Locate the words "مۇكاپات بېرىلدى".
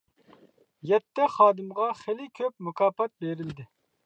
2.69-3.69